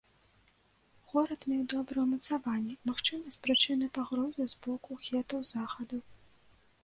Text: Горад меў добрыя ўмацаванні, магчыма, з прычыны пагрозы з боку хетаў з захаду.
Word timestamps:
Горад 1.09 1.41
меў 1.49 1.59
добрыя 1.73 2.03
ўмацаванні, 2.05 2.79
магчыма, 2.89 3.25
з 3.35 3.41
прычыны 3.47 3.85
пагрозы 3.97 4.43
з 4.53 4.59
боку 4.65 4.91
хетаў 5.09 5.39
з 5.51 5.59
захаду. 5.59 5.97